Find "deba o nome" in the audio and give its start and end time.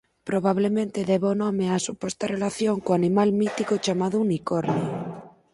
1.09-1.65